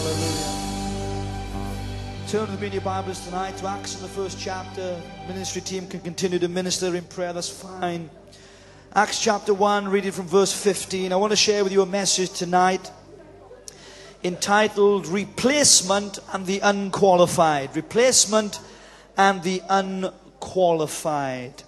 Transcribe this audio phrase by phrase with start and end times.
[0.00, 1.36] Hallelujah.
[2.26, 4.98] Turn with me in your Bibles tonight to Acts in the first chapter.
[5.28, 8.08] Ministry team can continue to minister in prayer, that's fine.
[8.94, 11.12] Acts chapter 1, reading from verse 15.
[11.12, 12.90] I want to share with you a message tonight
[14.24, 17.76] entitled Replacement and the Unqualified.
[17.76, 18.58] Replacement
[19.18, 21.62] and the Unqualified.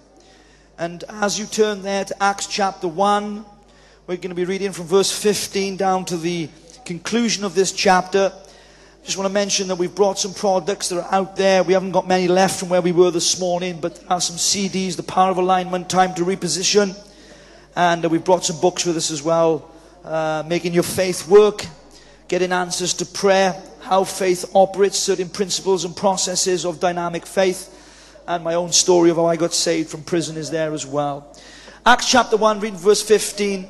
[0.79, 3.45] And as you turn there to Acts chapter 1,
[4.07, 6.49] we're going to be reading from verse 15 down to the
[6.85, 8.31] conclusion of this chapter.
[9.03, 11.63] Just want to mention that we've brought some products that are out there.
[11.63, 14.37] We haven't got many left from where we were this morning, but there are some
[14.37, 16.95] CDs, The Power of Alignment, Time to Reposition.
[17.75, 19.69] And uh, we've brought some books with us as well,
[20.05, 21.65] uh, Making Your Faith Work,
[22.27, 27.69] Getting Answers to Prayer, How Faith Operates, Certain Principles and Processes of Dynamic Faith,
[28.27, 31.35] and my own story of how I got saved from prison is there as well.
[31.85, 33.67] Acts chapter 1, reading verse 15,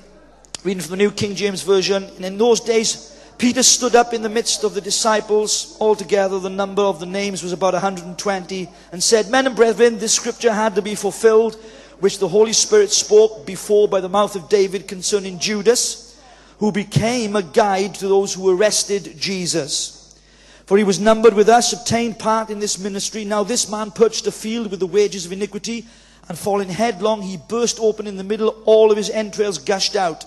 [0.63, 2.05] reading from the New King James Version.
[2.15, 5.75] And in those days, Peter stood up in the midst of the disciples.
[5.81, 10.13] Altogether, the number of the names was about 120, and said, Men and brethren, this
[10.13, 11.55] scripture had to be fulfilled,
[11.99, 16.17] which the Holy Spirit spoke before by the mouth of David concerning Judas,
[16.59, 20.17] who became a guide to those who arrested Jesus.
[20.65, 23.25] For he was numbered with us, obtained part in this ministry.
[23.25, 25.85] Now this man purchased a field with the wages of iniquity,
[26.29, 30.23] and falling headlong, he burst open in the middle, all of his entrails gushed out.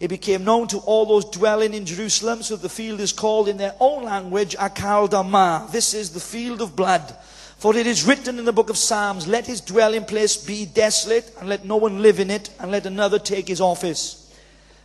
[0.00, 3.56] It became known to all those dwelling in Jerusalem, so the field is called in
[3.56, 5.68] their own language Akel Dama.
[5.70, 7.16] This is the field of blood.
[7.58, 11.32] For it is written in the book of Psalms, Let his dwelling place be desolate,
[11.38, 14.20] and let no one live in it, and let another take his office.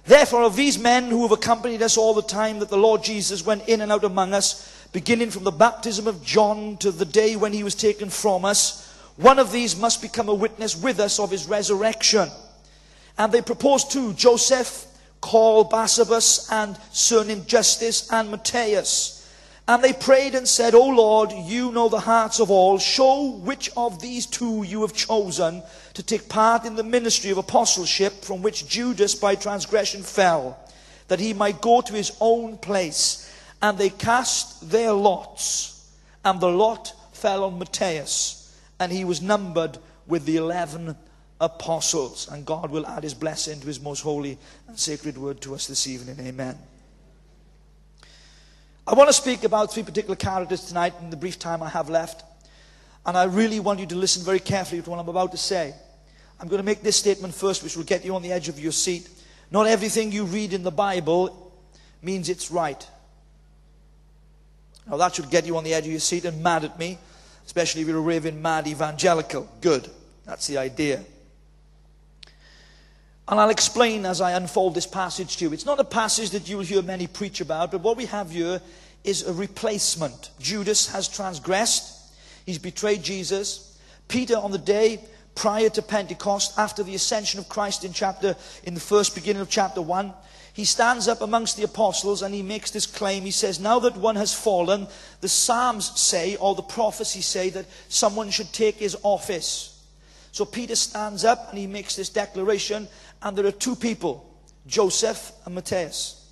[0.06, 3.46] Therefore, of these men who have accompanied us all the time that the Lord Jesus
[3.46, 7.36] went in and out among us, beginning from the baptism of John to the day
[7.36, 11.20] when he was taken from us, one of these must become a witness with us
[11.20, 12.30] of his resurrection.
[13.18, 14.86] And they proposed two, Joseph,
[15.22, 19.16] called Barsabas, and surnamed Justus, and Matthias.
[19.68, 22.80] And they prayed and said, O Lord, you know the hearts of all.
[22.80, 25.62] Show which of these two you have chosen
[25.94, 30.58] to take part in the ministry of apostleship from which Judas by transgression fell,
[31.08, 33.32] that he might go to his own place.
[33.62, 35.88] And they cast their lots,
[36.26, 39.78] and the lot fell on Matthias, and he was numbered
[40.08, 40.96] with the eleven
[41.42, 42.30] apostles.
[42.32, 45.68] And God will add his blessing to his most holy and sacred word to us
[45.68, 46.18] this evening.
[46.20, 46.58] Amen.
[48.86, 51.90] I want to speak about three particular characters tonight in the brief time I have
[51.90, 52.24] left.
[53.06, 55.74] And I really want you to listen very carefully to what I'm about to say.
[56.40, 58.60] I'm going to make this statement first, which will get you on the edge of
[58.60, 59.10] your seat.
[59.52, 61.54] Not everything you read in the Bible
[62.02, 62.86] means it's right.
[64.90, 66.98] Now, that should get you on the edge of your seat and mad at me,
[67.46, 69.48] especially if you're a raving mad evangelical.
[69.62, 69.90] Good.
[70.26, 71.04] That's the idea.
[73.30, 75.54] And I'll explain as I unfold this passage to you.
[75.54, 78.60] It's not a passage that you'll hear many preach about, but what we have here
[79.04, 80.32] is a replacement.
[80.40, 82.12] Judas has transgressed,
[82.48, 83.80] he's betrayed Jesus.
[84.08, 85.00] Peter, on the day
[85.36, 89.50] prior to Pentecost, after the ascension of Christ in chapter, in the first beginning of
[89.50, 90.12] chapter 1,
[90.54, 93.24] he stands up amongst the apostles and he makes this claim.
[93.24, 94.88] He says, Now that one has fallen,
[95.22, 99.80] the Psalms say, or the prophecies say, that someone should take his office.
[100.32, 102.88] So Peter stands up and he makes this declaration,
[103.22, 104.30] and there are two people,
[104.68, 106.28] Joseph and Matthias.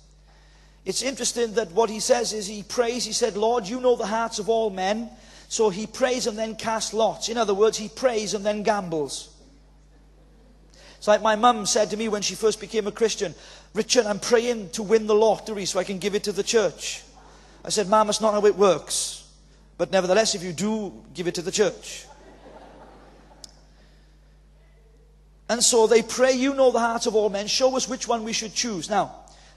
[0.84, 4.06] It's interesting that what he says is he prays, he said, Lord, you know the
[4.06, 5.10] hearts of all men.
[5.48, 7.28] So he prays and then casts lots.
[7.28, 9.34] In other words, he prays and then gambles.
[10.98, 13.34] It's like my mum said to me when she first became a Christian,
[13.72, 17.02] Richard, I'm praying to win the lottery so I can give it to the church.
[17.64, 19.30] I said, Mum, that's not how it works.
[19.76, 22.06] But nevertheless, if you do, give it to the church.
[25.48, 27.46] And so they pray, You know the hearts of all men.
[27.46, 28.90] Show us which one we should choose.
[28.90, 29.14] Now,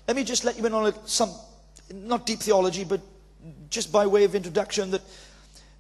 [0.08, 1.32] let me just let you in on some,
[1.94, 3.02] not deep theology, but
[3.70, 5.02] just by way of introduction, that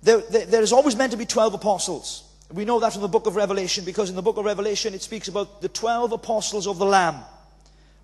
[0.04, 2.24] there, there, there is always meant to be 12 apostles.
[2.52, 5.02] We know that from the book of Revelation because in the book of Revelation it
[5.02, 7.16] speaks about the 12 apostles of the Lamb.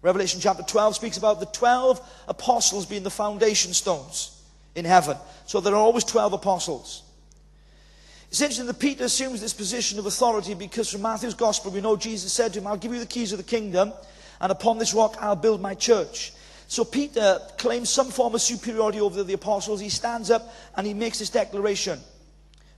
[0.01, 4.41] Revelation chapter 12 speaks about the 12 apostles being the foundation stones
[4.75, 5.17] in heaven.
[5.47, 7.03] So there are always 12 apostles.
[8.29, 11.95] It's interesting that Peter assumes this position of authority because from Matthew's gospel we know
[11.95, 13.93] Jesus said to him, I'll give you the keys of the kingdom,
[14.41, 16.33] and upon this rock I'll build my church.
[16.67, 19.79] So Peter claims some form of superiority over the apostles.
[19.79, 21.99] He stands up and he makes this declaration.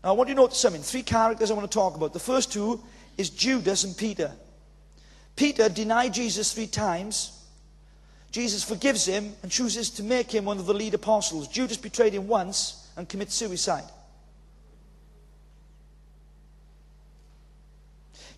[0.03, 0.83] Now I want you to notice something.
[0.83, 2.13] Three characters I want to talk about.
[2.13, 2.81] The first two
[3.17, 4.31] is Judas and Peter.
[5.35, 7.35] Peter denied Jesus three times.
[8.31, 11.47] Jesus forgives him and chooses to make him one of the lead apostles.
[11.47, 13.85] Judas betrayed him once and commits suicide.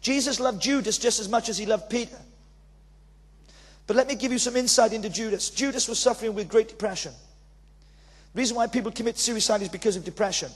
[0.02, 2.18] Jesus loved Judas just as much as he loved Peter.
[3.88, 5.50] But let me give you some insight into Judas.
[5.50, 7.14] Judas was suffering with great depression.
[8.34, 10.50] The reason why people commit suicide is because of depression.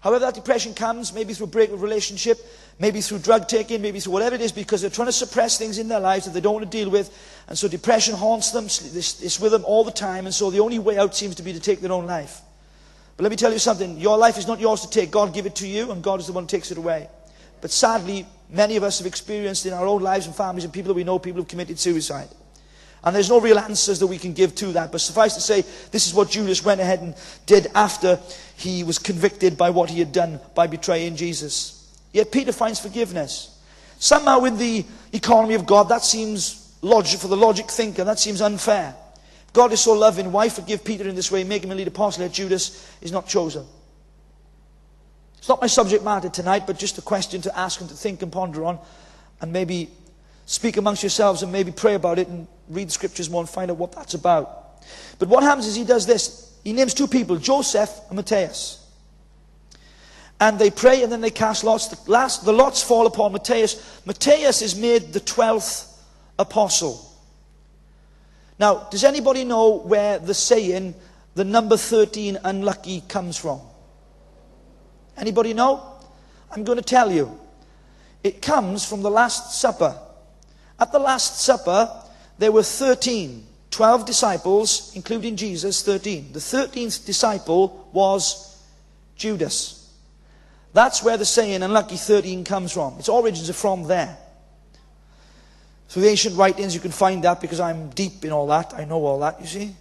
[0.00, 2.38] However, that depression comes, maybe through a break of relationship,
[2.80, 5.78] maybe through drug taking, maybe through whatever it is, because they're trying to suppress things
[5.78, 7.08] in their lives that they don't want to deal with.
[7.48, 10.80] And so depression haunts them, it's with them all the time, and so the only
[10.80, 12.40] way out seems to be to take their own life.
[13.16, 15.12] But let me tell you something your life is not yours to take.
[15.12, 17.08] God gave it to you, and God is the one who takes it away.
[17.60, 20.88] But sadly, many of us have experienced in our own lives and families and people
[20.88, 22.28] that we know, people who have committed suicide.
[23.04, 24.92] And there's no real answers that we can give to that.
[24.92, 27.16] But suffice to say, this is what Judas went ahead and
[27.46, 28.20] did after
[28.56, 31.78] he was convicted by what he had done by betraying Jesus.
[32.12, 33.58] Yet Peter finds forgiveness.
[33.98, 38.04] Somehow, in the economy of God, that seems logic for the logic thinker.
[38.04, 38.94] That seems unfair.
[39.52, 40.30] God is so loving.
[40.30, 43.26] Why forgive Peter in this way, make him a lead apostle, yet Judas is not
[43.26, 43.66] chosen?
[45.42, 48.22] It's not my subject matter tonight, but just a question to ask and to think
[48.22, 48.78] and ponder on,
[49.40, 49.90] and maybe
[50.46, 53.68] speak amongst yourselves and maybe pray about it and read the scriptures more and find
[53.68, 54.84] out what that's about.
[55.18, 56.56] But what happens is he does this.
[56.62, 58.86] He names two people, Joseph and Matthias.
[60.38, 61.88] And they pray and then they cast lots.
[61.88, 64.00] The, last, the lots fall upon Matthias.
[64.06, 65.92] Matthias is made the 12th
[66.38, 67.04] apostle.
[68.60, 70.94] Now, does anybody know where the saying,
[71.34, 73.60] the number 13 unlucky, comes from?
[75.16, 75.82] Anybody know?
[76.50, 77.38] I'm going to tell you.
[78.22, 79.98] It comes from the Last Supper.
[80.78, 81.90] At the Last Supper,
[82.38, 86.32] there were 13, 12 disciples, including Jesus, 13.
[86.32, 88.62] The 13th disciple was
[89.16, 89.90] Judas.
[90.72, 92.98] That's where the saying unlucky 13 comes from.
[92.98, 94.16] Its origins are from there.
[95.88, 98.72] Through the ancient writings, you can find that because I'm deep in all that.
[98.72, 99.76] I know all that, you see.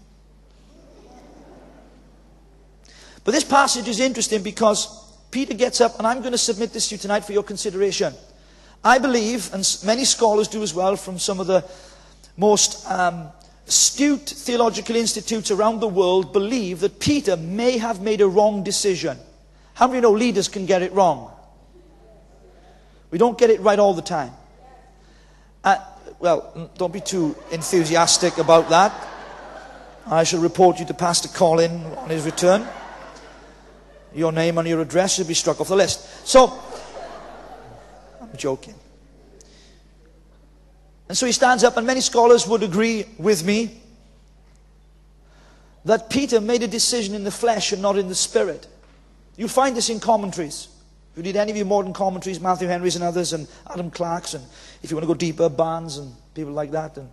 [3.24, 6.90] But this passage is interesting because Peter gets up, and I'm going to submit this
[6.90, 8.14] to you tonight for your consideration.
[8.84, 11.64] I believe, and many scholars do as well, from some of the
[12.36, 13.30] most um,
[13.66, 19.18] astute theological institutes around the world, believe that Peter may have made a wrong decision.
[19.74, 21.32] How many know leaders can get it wrong?
[23.10, 24.32] We don't get it right all the time.
[25.64, 25.78] Uh,
[26.20, 28.92] well, don't be too enthusiastic about that.
[30.08, 32.68] I shall report you to Pastor Colin on his return
[34.14, 36.28] your name and your address should be struck off the list.
[36.28, 36.58] So,
[38.22, 38.76] I'm joking.
[41.08, 43.82] And so he stands up, and many scholars would agree with me
[45.84, 48.68] that Peter made a decision in the flesh and not in the spirit.
[49.36, 50.68] You'll find this in commentaries.
[51.12, 54.34] If you need any of your modern commentaries, Matthew Henry's and others, and Adam Clarke's,
[54.34, 54.46] and
[54.82, 57.10] if you want to go deeper, Barnes and people like that, and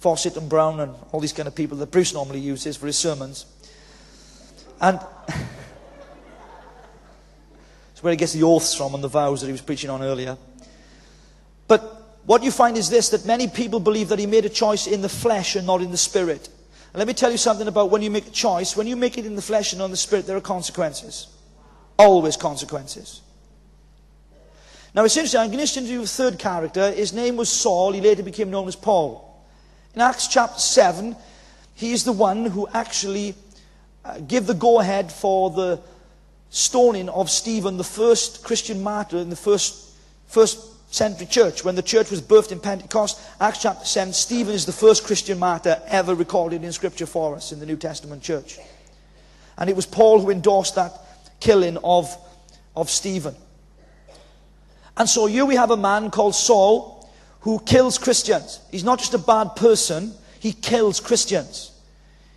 [0.00, 2.96] Fausset and Brown, and all these kind of people that Bruce normally uses for his
[2.96, 3.44] sermons.
[4.80, 4.98] And
[8.02, 10.36] where he gets the oaths from and the vows that he was preaching on earlier.
[11.68, 14.86] But what you find is this that many people believe that he made a choice
[14.86, 16.48] in the flesh and not in the spirit.
[16.92, 18.76] And let me tell you something about when you make a choice.
[18.76, 21.28] When you make it in the flesh and not in the spirit, there are consequences.
[21.98, 23.22] Always consequences.
[24.94, 26.90] Now it's interesting, I'm going to introduce a third character.
[26.90, 27.92] His name was Saul.
[27.92, 29.42] He later became known as Paul.
[29.94, 31.16] In Acts chapter 7,
[31.74, 33.34] he is the one who actually
[34.04, 35.80] uh, gave the go ahead for the
[36.52, 39.96] stoning of Stephen, the first Christian martyr in the first,
[40.26, 41.64] first century church.
[41.64, 45.38] When the church was birthed in Pentecost, Acts chapter 7, Stephen is the first Christian
[45.38, 48.58] martyr ever recorded in Scripture for us in the New Testament church.
[49.56, 50.92] And it was Paul who endorsed that
[51.40, 52.14] killing of,
[52.76, 53.34] of Stephen.
[54.98, 58.60] And so here we have a man called Saul who kills Christians.
[58.70, 61.70] He's not just a bad person, he kills Christians.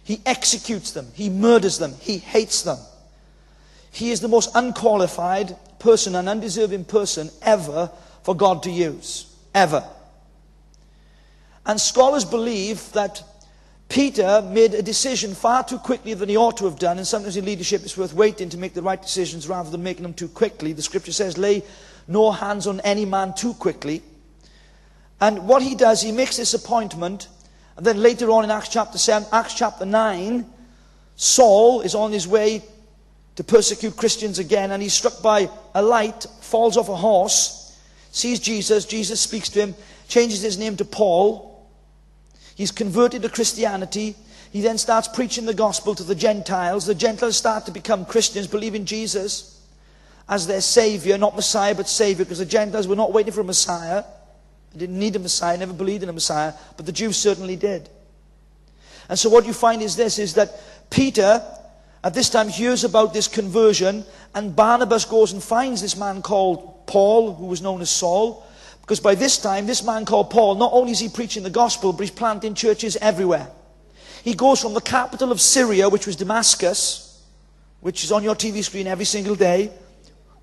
[0.05, 2.77] He executes them, he murders them, he hates them.
[3.96, 7.90] He is the most unqualified person, an undeserving person ever
[8.24, 9.34] for God to use.
[9.54, 9.86] Ever.
[11.66, 13.24] And scholars believe that
[13.88, 16.98] Peter made a decision far too quickly than he ought to have done.
[16.98, 20.04] And sometimes in leadership it's worth waiting to make the right decisions rather than making
[20.04, 20.74] them too quickly.
[20.74, 21.64] The scripture says, lay
[22.06, 24.04] no hands on any man too quickly.
[25.22, 27.30] And what he does, he makes this appointment.
[27.78, 30.46] And then later on in Acts chapter 7, Acts chapter 9,
[31.16, 32.62] Saul is on his way
[33.36, 37.77] to persecute Christians again, and he's struck by a light, falls off a horse,
[38.12, 39.75] sees Jesus, Jesus speaks to him,
[40.08, 41.68] changes his name to Paul.
[42.56, 44.15] He's converted to Christianity.
[44.51, 46.86] He then starts preaching the gospel to the Gentiles.
[46.86, 49.62] The Gentiles start to become Christians, believing in Jesus
[50.30, 53.46] as their Savior, not Messiah, but Savior, because the Gentiles were not waiting for a
[53.46, 54.04] Messiah.
[54.72, 57.89] They didn't need a Messiah, never believed in a Messiah, but the Jews certainly did.
[59.10, 61.44] And so what you find is this, is that Peter
[62.05, 66.85] at this time hears about this conversion, and Barnabas goes and finds this man called
[66.85, 68.45] Paul, who was known as Saul.
[68.81, 71.91] Because by this time, this man called Paul, not only is he preaching the gospel,
[71.91, 73.47] but he's planting churches everywhere.
[74.24, 77.24] He goes from the capital of Syria, which was Damascus,
[77.79, 79.71] which is on your TV screen every single day,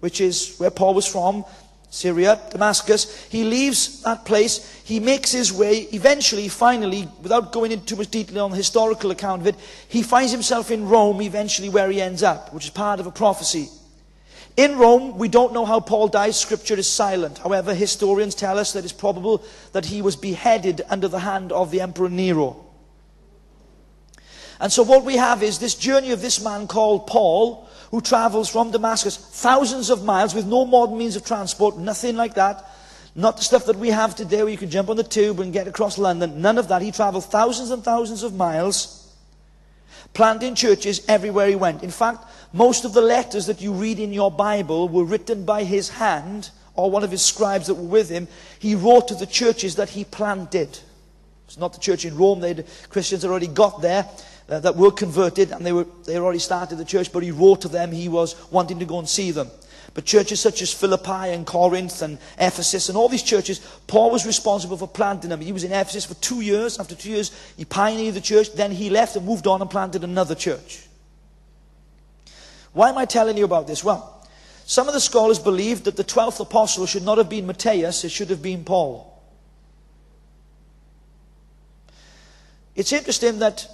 [0.00, 1.44] which is where Paul was from,
[1.92, 3.26] Syria, Damascus.
[3.26, 4.82] He leaves that place.
[4.82, 9.10] He makes his way, eventually, finally, without going into too much detail on the historical
[9.10, 9.56] account of it,
[9.88, 13.10] he finds himself in Rome, eventually, where he ends up, which is part of a
[13.10, 13.68] prophecy.
[14.56, 16.40] In Rome, we don't know how Paul dies.
[16.40, 17.36] Scripture is silent.
[17.36, 21.70] However, historians tell us that it's probable that he was beheaded under the hand of
[21.70, 22.64] the Emperor Nero.
[24.60, 28.48] And so what we have is this journey of this man called Paul, who travels
[28.48, 32.66] from Damascus thousands of miles with no modern means of transport, nothing like that.
[33.14, 35.52] Not the stuff that we have today where you can jump on the tube and
[35.52, 36.40] get across London.
[36.40, 36.80] None of that.
[36.80, 39.14] He traveled thousands and thousands of miles,
[40.14, 41.82] planting churches everywhere he went.
[41.82, 45.64] In fact, most of the letters that you read in your Bible were written by
[45.64, 48.26] his hand or one of his scribes that were with him.
[48.58, 50.78] He wrote to the churches that he planted.
[51.44, 52.40] It's not the church in Rome.
[52.40, 54.08] They'd, Christians had already got there
[54.52, 57.62] uh, that were converted and they, were, they already started the church, but he wrote
[57.62, 59.50] to them he was wanting to go and see them.
[59.94, 64.26] But churches such as Philippi and Corinth and Ephesus and all these churches, Paul was
[64.26, 65.40] responsible for planting them.
[65.40, 66.78] He was in Ephesus for two years.
[66.78, 68.52] After two years, he pioneered the church.
[68.52, 70.86] Then he left and moved on and planted another church.
[72.74, 73.82] Why am I telling you about this?
[73.82, 74.26] Well,
[74.64, 78.10] some of the scholars believe that the 12th apostle should not have been Matthias, it
[78.10, 79.08] should have been Paul.
[82.74, 83.66] It's interesting that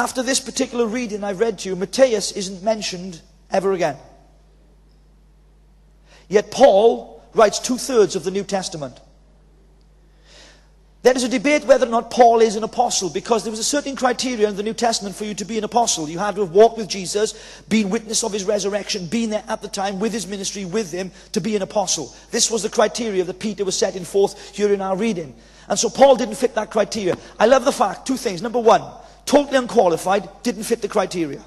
[0.00, 3.98] after this particular reading I've read to you, Matthias isn't mentioned ever again.
[6.26, 8.98] Yet Paul writes two thirds of the New Testament.
[11.02, 13.64] There is a debate whether or not Paul is an apostle because there was a
[13.64, 16.08] certain criteria in the New Testament for you to be an apostle.
[16.08, 19.60] You had to have walked with Jesus, been witness of his resurrection, been there at
[19.60, 22.14] the time with his ministry with him to be an apostle.
[22.30, 25.34] This was the criteria that Peter was setting forth here in our reading.
[25.68, 27.18] And so Paul didn't fit that criteria.
[27.38, 28.40] I love the fact, two things.
[28.40, 28.82] Number one,
[29.30, 31.40] totally unqualified, didn't fit the criteria.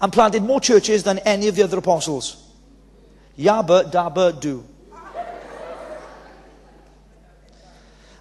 [0.00, 2.48] And planted more churches than any of the other apostles.
[3.38, 4.64] Yabba dabba do.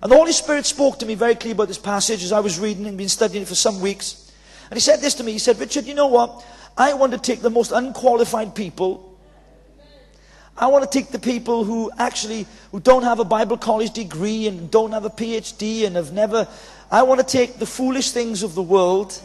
[0.02, 2.60] And the Holy Spirit spoke to me very clearly about this passage as I was
[2.60, 4.34] reading and been studying it for some weeks.
[4.70, 5.32] And he said this to me.
[5.32, 6.46] He said, Richard, you know what?
[6.78, 9.18] I want to take the most unqualified people.
[10.58, 14.46] I want to take the people who actually who don't have a Bible college degree
[14.48, 16.50] and don't have a PhD and have never
[16.92, 19.20] I want to take the foolish things of the world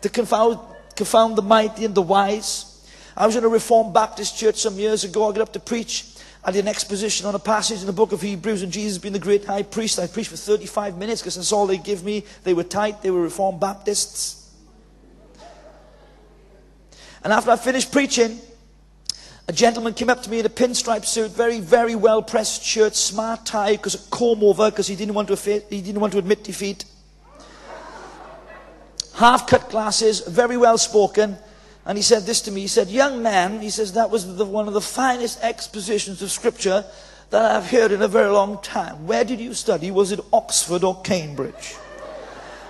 [0.00, 0.58] to confound,
[0.96, 2.68] confound the mighty and the wise.
[3.16, 5.28] I was in a Reformed Baptist church some years ago.
[5.28, 6.06] I got up to preach.
[6.44, 9.12] I did an exposition on a passage in the book of Hebrews, and Jesus being
[9.12, 9.98] the great high priest.
[9.98, 12.24] I preached for 35 minutes because that's all they give me.
[12.44, 14.50] They were tight, they were Reformed Baptists.
[17.22, 18.40] And after I finished preaching,
[19.48, 22.94] a gentleman came up to me in a pinstripe suit, very, very well pressed shirt,
[22.94, 25.36] smart tie, because a comb over, because he didn't want to
[25.68, 26.84] he didn't want to admit defeat.
[29.14, 31.36] Half cut glasses, very well spoken.
[31.84, 32.62] And he said this to me.
[32.62, 36.30] He said, Young man, he says, that was the, one of the finest expositions of
[36.30, 36.84] Scripture
[37.30, 39.06] that I've heard in a very long time.
[39.06, 39.90] Where did you study?
[39.90, 41.76] Was it Oxford or Cambridge?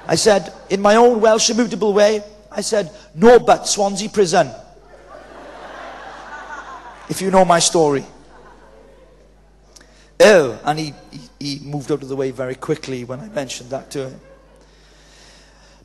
[0.06, 4.50] I said, in my own Welsh immutable way, I said, no but, Swansea Prison.
[7.12, 8.06] If you know my story.
[10.18, 10.94] Oh, and he,
[11.38, 14.20] he, moved out of the way very quickly when I mentioned that to him.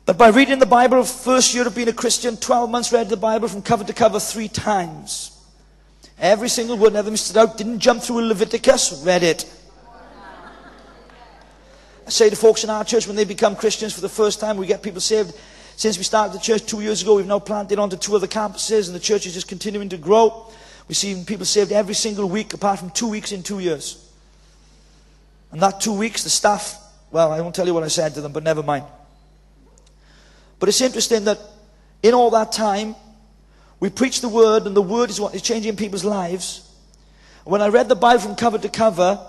[0.06, 3.16] But by reading the Bible, first year of being a Christian, 12 months read the
[3.18, 5.38] Bible from cover to cover three times.
[6.18, 9.44] Every single word, never missed it out, didn't jump through Leviticus, read it.
[12.06, 14.56] I say to folks in our church when they become Christians for the first time,
[14.56, 15.34] we get people saved.
[15.76, 18.86] Since we started the church two years ago, we've now planted onto two other campuses,
[18.86, 20.50] and the church is just continuing to grow.
[20.88, 24.10] We see people saved every single week, apart from two weeks in two years.
[25.52, 26.76] And that two weeks, the staff,
[27.10, 28.84] well, I won't tell you what I said to them, but never mind.
[30.58, 31.38] But it's interesting that
[32.02, 32.96] in all that time,
[33.80, 36.64] we preach the word, and the word is what is changing people's lives.
[37.44, 39.20] When I read the Bible from cover to cover,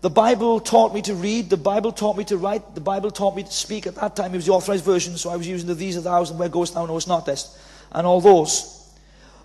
[0.00, 3.36] the Bible taught me to read, the Bible taught me to write, the Bible taught
[3.36, 3.86] me to speak.
[3.86, 6.00] At that time, it was the authorized version, so I was using the these are
[6.00, 7.58] thous and where goest thou knowest not this,
[7.92, 8.76] and all those.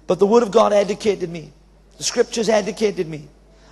[0.07, 1.51] But the Word of God educated me.
[1.97, 3.27] The Scriptures educated me.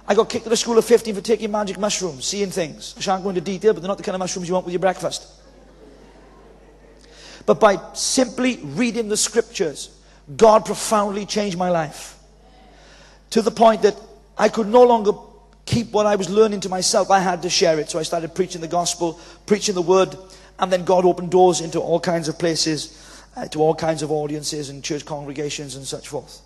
[0.08, 2.94] I got kicked out of school at 15 for taking magic mushrooms, seeing things.
[2.98, 4.74] I shan't go into detail, but they're not the kind of mushrooms you want with
[4.74, 5.44] your breakfast
[7.46, 9.89] but by simply reading the scriptures,
[10.36, 12.18] God profoundly changed my life.
[13.32, 14.00] To the point that
[14.38, 15.12] I could no longer
[15.65, 17.10] keep what I was learning to myself.
[17.10, 17.89] I had to share it.
[17.89, 20.15] So I started preaching the gospel, preaching the word,
[20.60, 23.00] and then God opened doors into all kinds of places,
[23.36, 26.42] uh, to all kinds of audiences and church congregations and such forth.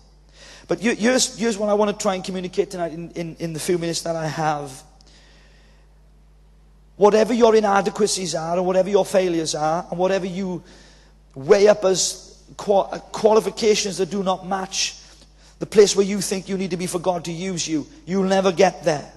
[0.68, 3.58] But here's, here's what I want to try and communicate tonight in, in, in the
[3.58, 4.82] few minutes that I have.
[6.96, 10.62] Whatever your inadequacies are, or whatever your failures are, and whatever you
[11.34, 14.96] weigh up as qualifications that do not match
[15.58, 18.24] the place where you think you need to be for God to use you, you'll
[18.24, 19.10] never get there.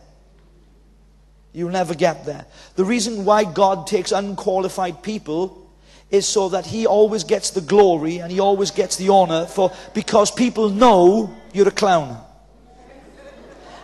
[1.53, 2.45] You'll never get there.
[2.75, 5.69] The reason why God takes unqualified people
[6.09, 9.71] is so that He always gets the glory and He always gets the honor for
[9.93, 12.21] because people know you're a clown.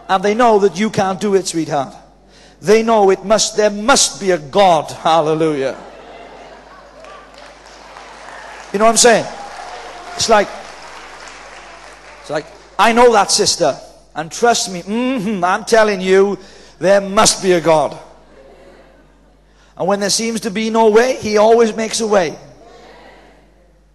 [0.10, 1.94] And they know that you can't do it, sweetheart.
[2.62, 4.90] They know it must, there must be a God.
[4.90, 5.78] Hallelujah.
[8.74, 9.26] You know what I'm saying?
[10.16, 10.48] It's like,
[12.22, 12.46] it's like,
[12.80, 13.78] I know that sister.
[14.16, 16.40] And trust me, mm-hmm, I'm telling you,
[16.80, 17.98] there must be a God.
[19.78, 22.30] And when there seems to be no way, He always makes a way.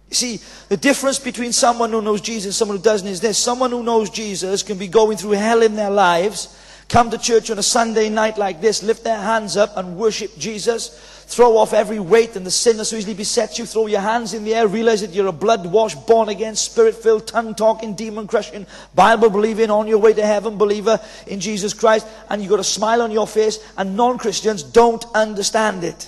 [0.09, 0.39] You see,
[0.73, 3.37] the difference between someone who knows Jesus and someone who doesn't is this.
[3.37, 7.51] Someone who knows Jesus can be going through hell in their lives, come to church
[7.51, 11.73] on a Sunday night like this, lift their hands up and worship Jesus, Throw off
[11.73, 13.65] every weight and the sin that so easily besets you.
[13.65, 14.67] Throw your hands in the air.
[14.67, 19.29] Realize that you're a blood washed, born again, spirit filled, tongue talking, demon crushing, Bible
[19.29, 22.05] believing, on your way to heaven believer in Jesus Christ.
[22.29, 23.57] And you've got a smile on your face.
[23.77, 26.07] And non Christians don't understand it.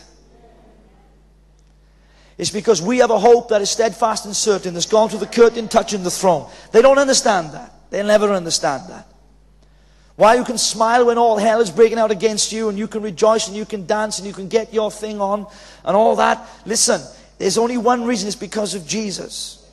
[2.37, 5.27] It's because we have a hope that is steadfast and certain, that's gone through the
[5.27, 6.49] curtain, touching the throne.
[6.71, 7.73] They don't understand that.
[7.89, 9.07] They'll never understand that.
[10.17, 13.01] Why you can smile when all hell is breaking out against you and you can
[13.01, 15.47] rejoice and you can dance and you can get your thing on
[15.83, 16.45] and all that.
[16.65, 17.01] Listen,
[17.37, 19.69] there's only one reason it's because of Jesus.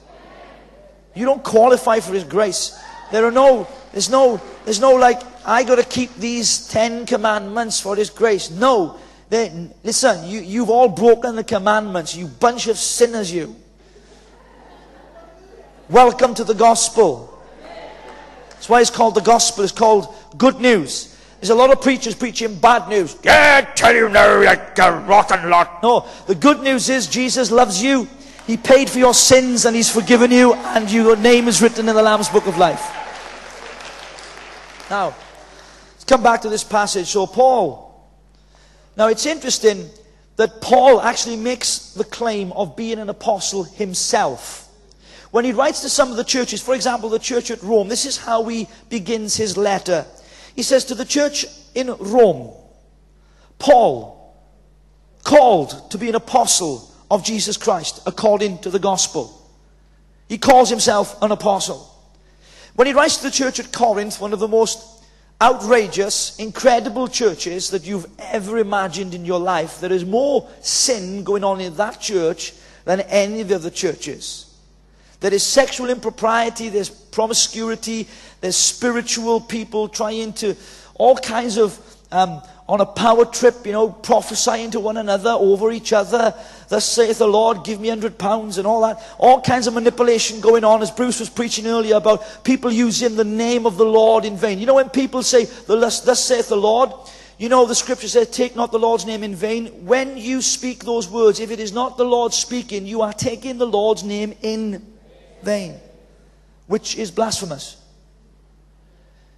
[1.14, 2.78] You don't qualify for His grace.
[3.12, 7.81] There are no, there's no, there's no like, I got to keep these Ten Commandments
[7.81, 8.50] for His grace.
[8.50, 8.99] No.
[9.33, 9.51] They,
[9.83, 12.15] listen, you, you've all broken the commandments.
[12.15, 13.57] You bunch of sinners, you.
[15.89, 17.43] Welcome to the gospel.
[18.51, 19.65] That's why it's called the gospel.
[19.65, 21.19] It's called good news.
[21.41, 23.17] There's a lot of preachers preaching bad news.
[23.25, 25.83] Yeah, I tell you now, like a rotten lot.
[25.83, 28.07] No, the good news is Jesus loves you.
[28.47, 31.95] He paid for your sins and He's forgiven you, and your name is written in
[31.95, 32.87] the Lamb's Book of Life.
[34.90, 35.14] Now,
[35.95, 37.07] let's come back to this passage.
[37.07, 37.91] So, Paul.
[38.96, 39.88] Now, it's interesting
[40.37, 44.68] that Paul actually makes the claim of being an apostle himself.
[45.31, 48.05] When he writes to some of the churches, for example, the church at Rome, this
[48.05, 50.05] is how he begins his letter.
[50.55, 52.55] He says to the church in Rome,
[53.59, 54.37] Paul,
[55.24, 59.38] called to be an apostle of Jesus Christ according to the gospel.
[60.28, 61.88] He calls himself an apostle.
[62.74, 65.02] When he writes to the church at Corinth, one of the most
[65.42, 71.42] outrageous, incredible churches that you've ever imagined in your life, there is more sin going
[71.42, 72.52] on in that church
[72.85, 74.57] than any of the other churches.
[75.18, 78.07] There is sexual impropriety, there's promiscuity,
[78.40, 80.55] there's spiritual people trying to,
[80.94, 81.76] all kinds of,
[82.12, 86.35] um, on a power trip, you know, prophesying to one another over each other.
[86.72, 88.98] Thus saith the Lord, give me hundred pounds and all that.
[89.18, 93.24] All kinds of manipulation going on, as Bruce was preaching earlier about people using the
[93.24, 94.58] name of the Lord in vain.
[94.58, 96.90] You know, when people say, thus saith the Lord,
[97.37, 99.85] you know, the scripture says, take not the Lord's name in vain.
[99.85, 103.58] When you speak those words, if it is not the Lord speaking, you are taking
[103.58, 104.94] the Lord's name in
[105.42, 105.74] vain,
[106.68, 107.76] which is blasphemous.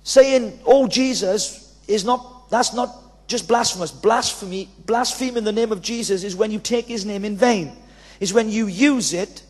[0.05, 2.95] Saying, oh, Jesus is not, that's not
[3.27, 3.91] just blasphemous.
[3.91, 7.77] Blasphemy, blaspheme in the name of Jesus is when you take his name in vain,
[8.21, 9.43] is when you use it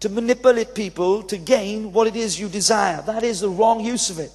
[0.00, 3.02] to manipulate people to gain what it is you desire.
[3.02, 4.32] That is the wrong use of it.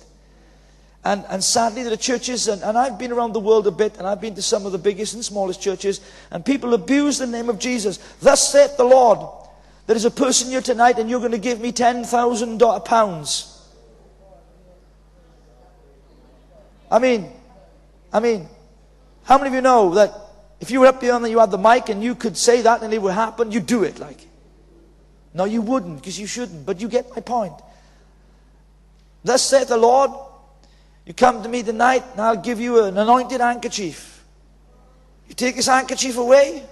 [1.04, 4.06] And, and sadly, are churches, and, and I've been around the world a bit, and
[4.06, 7.48] I've been to some of the biggest and smallest churches, and people abuse the name
[7.50, 8.00] of Jesus.
[8.22, 9.20] Thus saith the Lord.
[9.90, 13.56] There is a person here tonight and you're going to give me £10,000
[16.92, 17.32] I mean,
[18.14, 18.48] I mean,
[19.30, 20.12] how many of you know that
[20.60, 22.82] if you were up here and you had the mic and you could say that
[22.82, 24.26] and it would happen, you'd do it like?
[25.36, 27.54] No, you wouldn't because you shouldn't, but you get my point.
[29.24, 30.10] Thus saith the Lord,
[31.06, 34.26] you come to me tonight and I'll give you an anointed handkerchief.
[35.28, 36.64] You take this handkerchief away,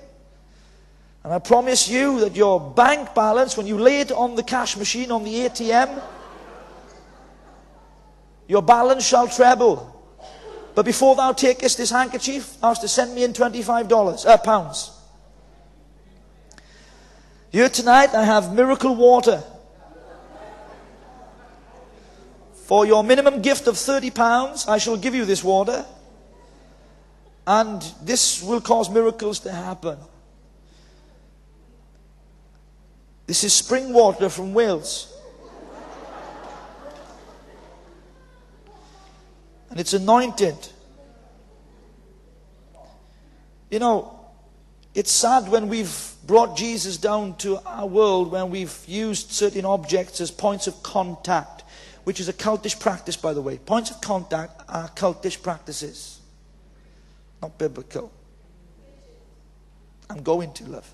[1.23, 4.77] and I promise you that your bank balance, when you lay it on the cash
[4.77, 6.01] machine, on the ATM,
[8.47, 9.93] your balance shall treble.
[10.77, 14.91] But before thou takest this handkerchief, thou hast to send me in $25, uh, pounds.
[17.49, 19.43] Here tonight I have miracle water.
[22.67, 25.83] For your minimum gift of 30 pounds, I shall give you this water.
[27.47, 29.97] And this will cause miracles to happen.
[33.25, 35.11] This is spring water from Wales.
[39.69, 40.55] And it's anointed.
[43.69, 44.17] You know,
[44.97, 50.19] It's sad when we've brought Jesus down to our world when we've used certain objects
[50.19, 51.63] as points of contact,
[52.03, 53.59] which is a cultish practice, by the way.
[53.59, 56.19] Points of contact are cultish practices,
[57.43, 58.11] not biblical.
[60.09, 60.91] I'm going to, love.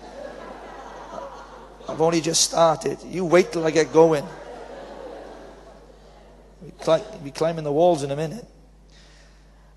[1.90, 2.96] I've only just started.
[3.04, 4.24] You wait till I get going.
[6.62, 8.46] We'll be climbing the walls in a minute.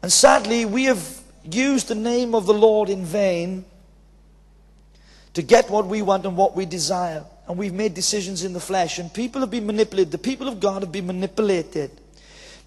[0.02, 3.66] And sadly, we have used the name of the Lord in vain
[5.34, 7.26] to get what we want and what we desire.
[7.48, 9.00] And we've made decisions in the flesh.
[9.00, 10.12] And people have been manipulated.
[10.12, 11.92] The people of God have been manipulated.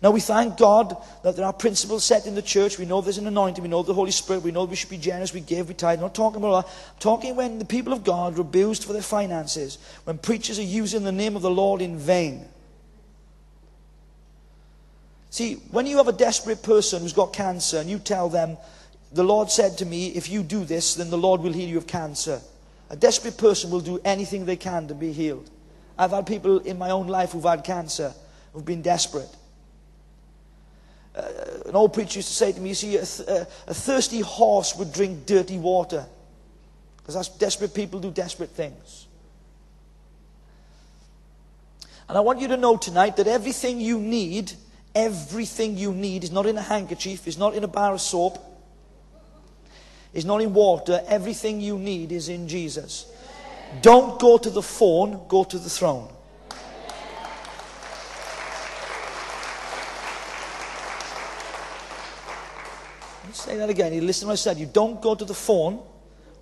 [0.01, 2.79] Now we thank God that there are principles set in the church.
[2.79, 3.63] We know there's an anointing.
[3.63, 4.45] We know the Holy Spirit.
[4.45, 5.33] We know we should be generous.
[5.33, 5.69] We give.
[5.69, 6.01] We tithe.
[6.01, 6.73] Not talking about that.
[6.73, 9.79] I'm talking when the people of God are abused for their finances.
[10.05, 12.47] When preachers are using the name of the Lord in vain.
[15.31, 18.57] See, when you have a desperate person who's got cancer and you tell them,
[19.13, 21.79] the Lord said to me, if you do this, then the Lord will heal you
[21.79, 22.41] of cancer.
[22.91, 25.51] A desperate person will do anything they can to be healed.
[25.99, 28.15] I've had people in my own life who've had cancer,
[28.53, 29.29] who've been desperate.
[31.15, 31.23] Uh,
[31.67, 33.29] an old preacher used to say to me, you see, a, th-
[33.67, 36.07] a thirsty horse would drink dirty water.
[36.99, 39.07] Because that's desperate people do desperate things.
[42.09, 44.53] And I want you to know tonight that everything you need,
[44.99, 48.37] everything you need is not in a handkerchief, is not in a bar of soap,
[50.13, 51.01] is not in water.
[51.07, 53.07] Everything you need is in Jesus.
[53.81, 56.09] Don't go to the phone, go to the throne.
[63.33, 63.93] Say that again.
[63.93, 64.59] You listen to what I said.
[64.59, 65.81] You don't go to the phone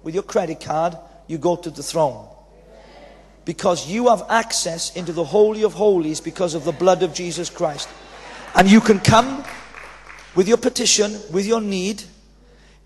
[0.03, 2.27] with your credit card, you go to the throne.
[3.45, 7.51] Because you have access into the Holy of Holies because of the blood of Jesus
[7.51, 7.89] Christ.
[8.57, 9.45] And you can come
[10.35, 12.03] with your petition, with your need,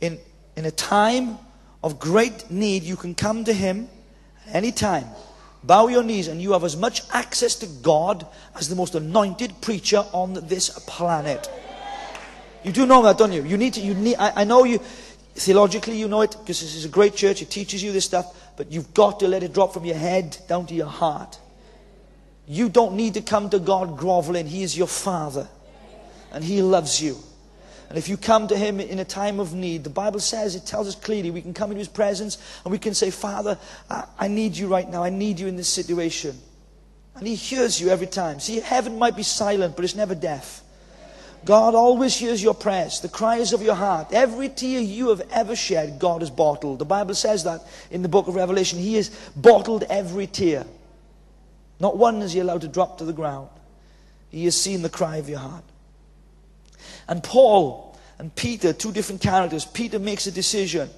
[0.01, 0.19] in
[0.57, 1.39] in a time
[1.83, 3.89] of great need, you can come to Him
[4.53, 5.07] any time.
[5.63, 9.53] Bow your knees, and you have as much access to God as the most anointed
[9.61, 11.49] preacher on this planet.
[12.65, 13.43] You do know that, don't you?
[13.45, 13.81] You need to.
[13.81, 14.17] You need.
[14.17, 14.79] I, I know you.
[15.35, 17.41] Theologically, you know it because this is a great church.
[17.41, 20.37] It teaches you this stuff, but you've got to let it drop from your head
[20.49, 21.39] down to your heart.
[22.47, 24.47] You don't need to come to God groveling.
[24.47, 25.49] He is your Father,
[26.33, 27.17] and He loves you.
[27.89, 30.65] And if you come to Him in a time of need, the Bible says, it
[30.65, 33.59] tells us clearly, we can come into His presence and we can say, Father,
[33.91, 35.03] I, I need you right now.
[35.03, 36.39] I need you in this situation.
[37.17, 38.39] And He hears you every time.
[38.39, 40.63] See, heaven might be silent, but it's never deaf.
[41.45, 44.13] God always hears your prayers, the cries of your heart.
[44.13, 46.79] Every tear you have ever shed, God has bottled.
[46.79, 48.79] The Bible says that in the book of Revelation.
[48.79, 50.67] He has bottled every tear.
[51.81, 53.49] Not one is he allowed to drop to the ground.
[54.29, 55.65] He has seen the cry of your heart.
[57.11, 60.89] And Paul and Peter, two different characters, Peter makes a decision.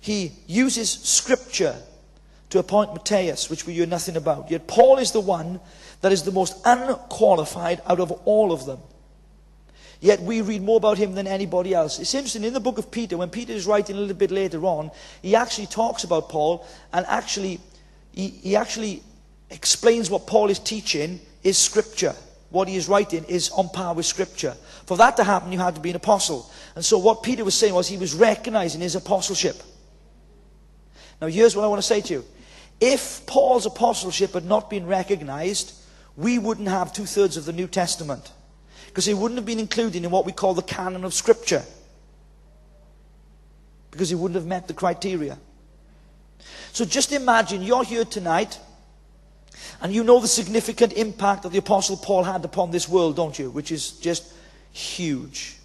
[0.00, 1.76] He uses scripture
[2.48, 4.50] to appoint Matthias, which we hear nothing about.
[4.50, 5.60] Yet Paul is the one
[6.00, 8.78] that is the most unqualified out of all of them.
[10.00, 11.98] Yet we read more about him than anybody else.
[11.98, 14.64] It's interesting, in the book of Peter, when Peter is writing a little bit later
[14.64, 17.60] on, he actually talks about Paul and actually,
[18.12, 19.02] he, he actually
[19.50, 22.14] explains what Paul is teaching is scripture
[22.52, 24.54] what he is writing is on par with Scripture.
[24.86, 26.50] For that to happen, you had to be an apostle.
[26.74, 29.56] And so what Peter was saying was he was recognizing his apostleship.
[31.20, 32.24] Now, here's what I want to say to you.
[32.80, 35.72] If Paul's apostleship had not been recognized,
[36.16, 38.32] we wouldn't have two thirds of the New Testament.
[38.86, 41.64] Because he wouldn't have been included in what we call the canon of Scripture.
[43.90, 45.38] Because he wouldn't have met the criteria.
[46.72, 48.58] So just imagine you're here tonight
[49.80, 53.38] and you know the significant impact that the Apostle Paul had upon this world, don't
[53.38, 53.50] you?
[53.50, 54.32] Which is just
[54.72, 55.56] huge.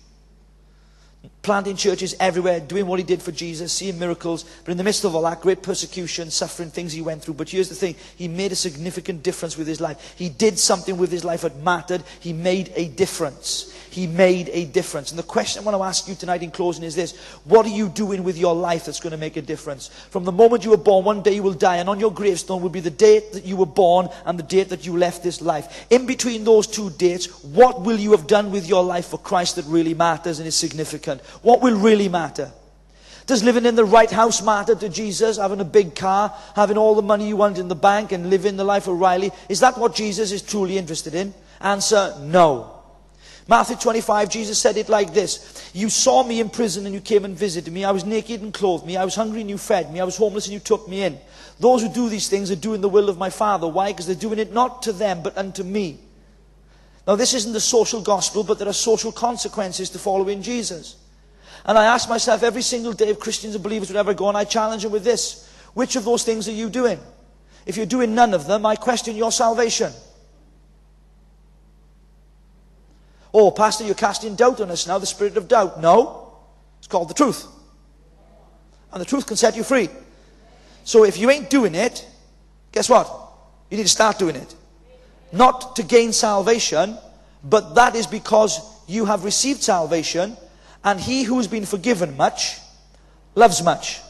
[1.48, 4.44] Planting churches everywhere, doing what he did for Jesus, seeing miracles.
[4.66, 7.36] But in the midst of all that, great persecution, suffering, things he went through.
[7.36, 10.14] But here's the thing he made a significant difference with his life.
[10.18, 12.04] He did something with his life that mattered.
[12.20, 13.74] He made a difference.
[13.90, 15.12] He made a difference.
[15.12, 17.70] And the question I want to ask you tonight in closing is this What are
[17.70, 19.88] you doing with your life that's going to make a difference?
[19.88, 22.62] From the moment you were born, one day you will die, and on your gravestone
[22.62, 25.42] will be the date that you were born and the date that you left this
[25.42, 25.88] life.
[25.90, 29.56] In between those two dates, what will you have done with your life for Christ
[29.56, 31.22] that really matters and is significant?
[31.42, 32.52] What will really matter?
[33.28, 35.38] Does living in the right house matter to Jesus?
[35.38, 38.56] Having a big car, having all the money you want in the bank, and living
[38.56, 39.32] the life of Riley?
[39.50, 41.34] Is that what Jesus is truly interested in?
[41.60, 42.74] Answer no.
[43.50, 47.26] Matthew 25, Jesus said it like this You saw me in prison and you came
[47.26, 47.84] and visited me.
[47.84, 48.98] I was naked and clothed me.
[48.98, 50.00] I was hungry and you fed me.
[50.00, 51.18] I was homeless and you took me in.
[51.60, 53.68] Those who do these things are doing the will of my Father.
[53.68, 53.92] Why?
[53.92, 56.00] Because they're doing it not to them, but unto me.
[57.08, 60.98] Now, this isn't the social gospel, but there are social consequences to following Jesus.
[61.68, 64.38] And I ask myself every single day if Christians and believers would ever go, and
[64.38, 67.00] I challenge them with this which of those things are you doing?
[67.68, 69.92] If you're doing none of them, I question your salvation.
[73.32, 75.80] Oh, Pastor, you're casting doubt on us now, the spirit of doubt.
[75.80, 76.34] No,
[76.80, 77.46] it's called the truth.
[78.92, 79.90] And the truth can set you free.
[80.84, 82.08] So if you ain't doing it,
[82.72, 83.08] guess what?
[83.70, 84.56] You need to start doing it.
[85.32, 86.98] Not to gain salvation,
[87.44, 90.38] but that is because you have received salvation,
[90.84, 92.60] and he who has been forgiven much
[93.36, 94.02] loves much.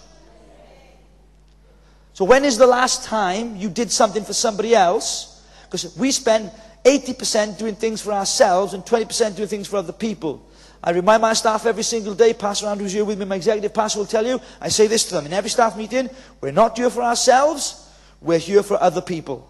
[2.13, 5.45] So when is the last time you did something for somebody else?
[5.65, 6.51] Because we spend
[6.83, 10.43] 80% doing things for ourselves and 20% doing things for other people.
[10.83, 13.99] I remind my staff every single day, Pastor Andrew's here with me, my executive pastor
[13.99, 16.89] will tell you, I say this to them in every staff meeting, we're not here
[16.89, 17.89] for ourselves,
[18.21, 19.47] we're here for other people.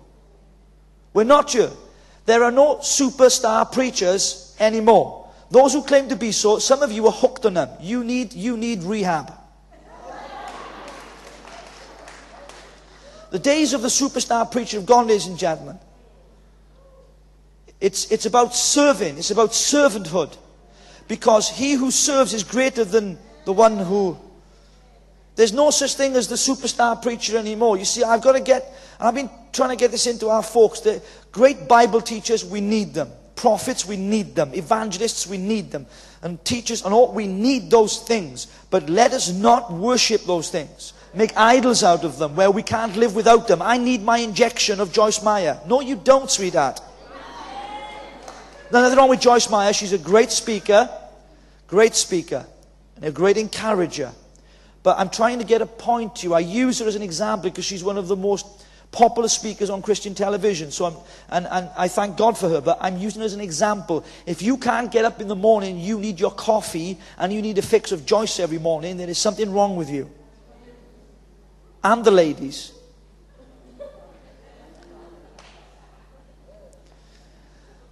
[1.13, 1.71] We're not here.
[2.25, 5.26] There are no superstar preachers anymore.
[5.49, 7.69] Those who claim to be so, some of you are hooked on them.
[7.79, 9.33] You need, you need rehab.
[13.29, 15.79] The days of the superstar preacher have gone, ladies and gentlemen.
[17.79, 20.35] It's, it's about serving, it's about servanthood.
[21.07, 24.17] Because he who serves is greater than the one who.
[25.35, 27.77] There's no such thing as the superstar preacher anymore.
[27.77, 28.65] You see, I've got to get,
[28.99, 30.81] and I've been trying to get this into our folks.
[30.81, 33.11] The great Bible teachers, we need them.
[33.37, 34.53] Prophets, we need them.
[34.53, 35.85] Evangelists, we need them.
[36.21, 38.47] And teachers and all, we need those things.
[38.69, 42.95] But let us not worship those things make idols out of them where we can't
[42.95, 43.61] live without them.
[43.61, 45.59] I need my injection of Joyce Meyer.
[45.67, 46.79] No, you don't, sweetheart.
[48.69, 49.73] There's nothing wrong with Joyce Meyer.
[49.73, 50.89] She's a great speaker,
[51.67, 52.45] great speaker,
[52.97, 54.11] and a great encourager.
[54.83, 56.33] But I'm trying to get a point to you.
[56.33, 58.45] I use her as an example because she's one of the most
[58.91, 60.71] popular speakers on Christian television.
[60.71, 60.95] So I'm,
[61.29, 64.05] and, and I thank God for her, but I'm using her as an example.
[64.25, 67.57] If you can't get up in the morning, you need your coffee, and you need
[67.57, 70.09] a fix of Joyce every morning, there is something wrong with you
[71.83, 72.73] and the ladies.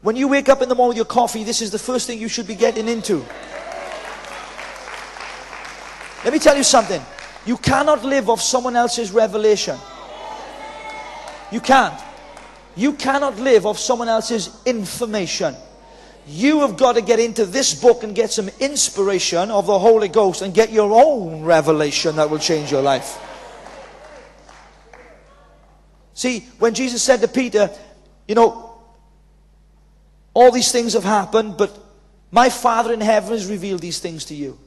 [0.01, 2.19] When you wake up in the morning with your coffee, this is the first thing
[2.19, 3.25] you should be getting into.
[6.23, 7.01] Let me tell you something.
[7.45, 9.77] You cannot live off someone else's revelation.
[11.51, 11.99] You can't.
[12.75, 15.55] You cannot live off someone else's information.
[16.27, 20.07] You have got to get into this book and get some inspiration of the Holy
[20.07, 23.19] Ghost and get your own revelation that will change your life.
[26.15, 27.69] See, when Jesus said to Peter,
[28.27, 28.79] you know,
[30.33, 31.77] all these things have happened, but
[32.31, 34.57] my Father in heaven has revealed these things to you.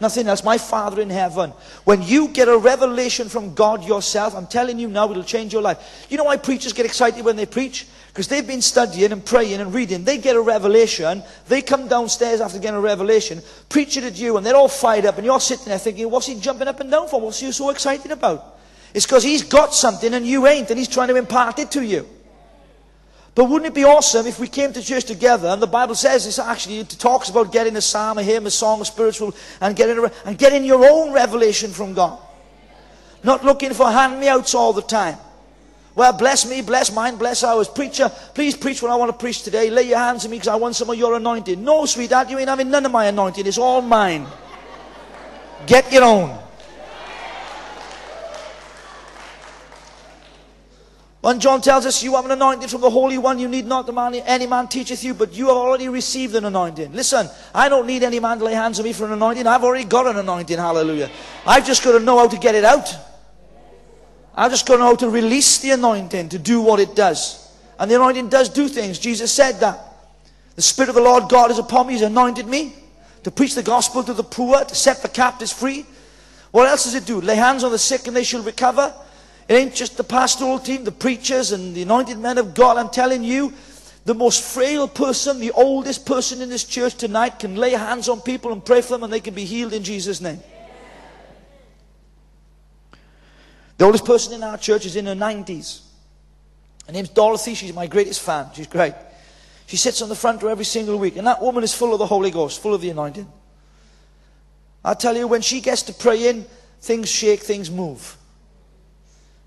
[0.00, 0.42] Nothing else.
[0.42, 1.50] My Father in heaven.
[1.84, 5.60] When you get a revelation from God yourself, I'm telling you now, it'll change your
[5.62, 6.06] life.
[6.08, 7.86] You know why preachers get excited when they preach?
[8.08, 10.04] Because they've been studying and praying and reading.
[10.04, 11.22] They get a revelation.
[11.48, 15.04] They come downstairs after getting a revelation, preach it at you, and they're all fired
[15.04, 17.20] up, and you're sitting there thinking, what's he jumping up and down for?
[17.20, 18.58] What's he so excited about?
[18.94, 21.84] It's because he's got something and you ain't, and he's trying to impart it to
[21.84, 22.08] you.
[23.34, 26.24] But wouldn't it be awesome if we came to church together and the Bible says
[26.24, 29.76] this actually, it talks about getting a psalm, a hymn, a song, a spiritual, and
[29.76, 32.18] getting, a, and getting your own revelation from God.
[33.22, 35.16] Not looking for hand me outs all the time.
[35.94, 37.68] Well, bless me, bless mine, bless ours.
[37.68, 39.70] Preacher, please preach what I want to preach today.
[39.70, 41.62] Lay your hands on me because I want some of your anointing.
[41.62, 43.46] No, sweetheart, you ain't having none of my anointing.
[43.46, 44.26] It's all mine.
[45.66, 46.38] Get your own.
[51.20, 53.38] 1 John tells us you have an anointing from the Holy One.
[53.38, 56.46] You need not the man, any man teacheth you, but you have already received an
[56.46, 56.94] anointing.
[56.94, 59.46] Listen, I don't need any man to lay hands on me for an anointing.
[59.46, 60.56] I've already got an anointing.
[60.56, 61.10] Hallelujah.
[61.46, 62.94] I've just got to know how to get it out.
[64.34, 67.54] I've just got to know how to release the anointing to do what it does.
[67.78, 68.98] And the anointing does do things.
[68.98, 69.78] Jesus said that.
[70.56, 71.94] The Spirit of the Lord God is upon me.
[71.94, 72.74] He's anointed me
[73.24, 75.84] to preach the gospel to the poor, to set the captives free.
[76.50, 77.20] What else does it do?
[77.20, 78.94] Lay hands on the sick and they shall recover.
[79.50, 82.76] It ain't just the pastoral team, the preachers and the anointed men of God.
[82.76, 83.52] I'm telling you,
[84.04, 88.20] the most frail person, the oldest person in this church tonight can lay hands on
[88.20, 90.38] people and pray for them and they can be healed in Jesus' name.
[93.76, 95.80] The oldest person in our church is in her 90s.
[96.86, 97.54] Her name's Dorothy.
[97.54, 98.50] She's my greatest fan.
[98.54, 98.94] She's great.
[99.66, 101.16] She sits on the front row every single week.
[101.16, 103.26] And that woman is full of the Holy Ghost, full of the anointing.
[104.84, 106.46] I tell you, when she gets to praying,
[106.80, 108.16] things shake, things move.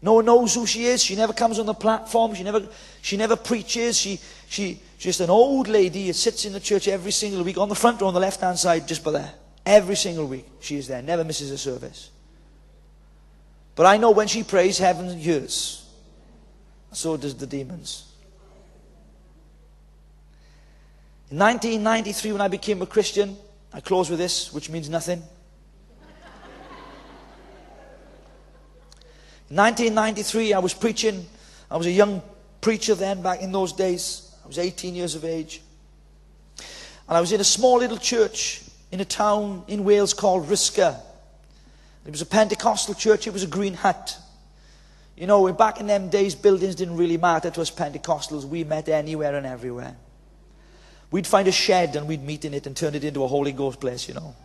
[0.03, 1.01] No one knows who she is.
[1.01, 2.35] She never comes on the platform.
[2.35, 2.67] She never,
[3.01, 3.97] she never preaches.
[3.97, 7.57] She, she, she's just an old lady that sits in the church every single week
[7.57, 9.33] on the front row on the left hand side, just by there.
[9.65, 11.01] Every single week she is there.
[11.01, 12.11] Never misses a service.
[13.75, 15.89] But I know when she prays, heaven hears.
[16.91, 18.11] So does the demons.
[21.31, 23.37] In 1993, when I became a Christian,
[23.71, 25.23] I close with this, which means nothing.
[29.49, 31.25] In 1993, I was preaching.
[31.69, 32.21] I was a young
[32.61, 34.35] preacher then, back in those days.
[34.43, 35.61] I was 18 years of age.
[37.07, 40.99] And I was in a small little church in a town in Wales called Risca.
[42.05, 44.17] It was a Pentecostal church, it was a green hut.
[45.15, 48.45] You know, back in them days, buildings didn't really matter to us Pentecostals.
[48.45, 49.95] We met anywhere and everywhere.
[51.11, 53.51] We'd find a shed and we'd meet in it and turn it into a Holy
[53.51, 54.35] Ghost place, you know.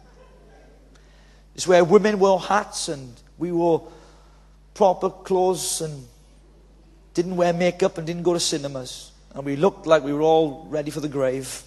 [1.54, 3.88] It's where women wore hats and we wore
[4.78, 6.06] proper clothes and
[7.12, 9.10] didn't wear makeup and didn't go to cinemas.
[9.34, 11.64] And we looked like we were all ready for the grave.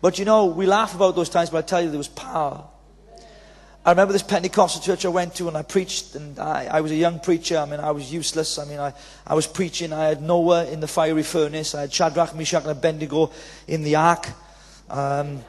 [0.00, 2.62] But you know, we laugh about those times, but I tell you, there was power.
[3.84, 6.92] I remember this Pentecostal church I went to and I preached, and I, I was
[6.92, 7.58] a young preacher.
[7.58, 8.60] I mean, I was useless.
[8.60, 8.92] I mean, I,
[9.26, 9.92] I was preaching.
[9.92, 11.74] I had Noah in the fiery furnace.
[11.74, 13.32] I had Shadrach, Meshach, and Abednego
[13.66, 14.28] in the ark.
[14.88, 15.40] Um,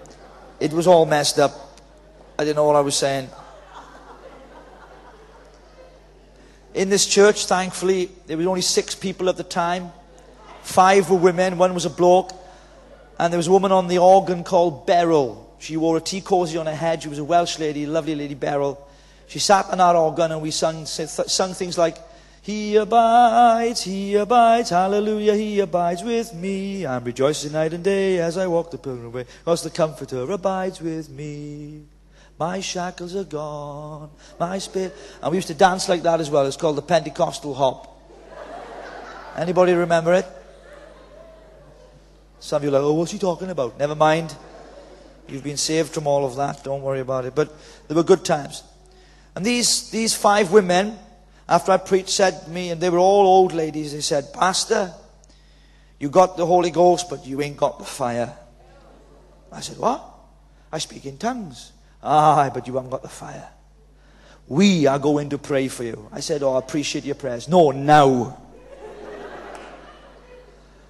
[0.60, 1.75] it was all messed up.
[2.38, 3.30] I didn't know what I was saying.
[6.74, 9.92] In this church, thankfully, there was only six people at the time.
[10.62, 12.32] Five were women, one was a bloke,
[13.18, 15.56] and there was a woman on the organ called Beryl.
[15.60, 17.04] She wore a tea cosy on her head.
[17.04, 18.86] She was a Welsh lady, lovely lady Beryl.
[19.28, 21.98] She sat on our organ and we sung, sung things like,
[22.42, 26.86] He abides, He abides, hallelujah, He abides with me.
[26.86, 30.82] I'm rejoicing night and day as I walk the pilgrim way, because the Comforter abides
[30.82, 31.86] with me.
[32.38, 34.96] My shackles are gone, my spirit.
[35.22, 36.46] And we used to dance like that as well.
[36.46, 37.92] It's called the Pentecostal hop.
[39.38, 40.26] Anybody remember it?
[42.40, 43.80] Some of you are like, oh, what's he talking about?
[43.80, 44.36] Never mind.
[45.28, 46.64] You've been saved from all of that.
[46.64, 47.34] Don't worry about it.
[47.34, 47.54] But
[47.88, 48.64] there were good times.
[49.36, 50.98] And these, these five women,
[51.50, 54.94] after I preached, said to me, and they were all old ladies, they said, Pastor,
[56.00, 58.38] you got the Holy Ghost, but you ain't got the fire.
[59.52, 60.04] I said, What?
[60.72, 61.72] I speak in tongues.
[62.06, 63.50] Ah, but you haven't got the fire.
[64.48, 66.08] We are going to pray for you.
[66.12, 67.50] I said, Oh, I appreciate your prayers.
[67.50, 68.42] No, now.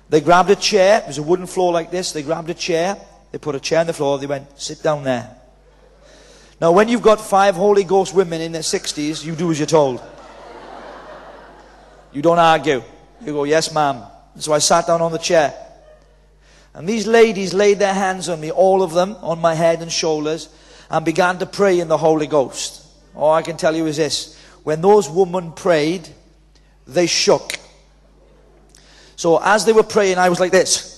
[0.10, 1.00] they grabbed a chair.
[1.00, 2.12] It was a wooden floor like this.
[2.12, 2.98] They grabbed a chair
[3.36, 4.18] they put a chair on the floor.
[4.18, 5.30] They went, sit down there.
[6.62, 9.66] Now, when you've got five Holy Ghost women in their 60s, you do as you're
[9.66, 10.02] told.
[12.14, 12.82] You don't argue.
[13.20, 14.04] You go, yes, ma'am.
[14.38, 15.54] So I sat down on the chair.
[16.74, 19.92] And these ladies laid their hands on me, all of them, on my head and
[19.92, 20.48] shoulders,
[20.90, 22.86] and began to pray in the Holy Ghost.
[23.16, 24.40] All I can tell you is this.
[24.64, 26.08] When those women prayed,
[26.88, 27.58] they shook.
[29.16, 30.96] So as they were praying, I was like this.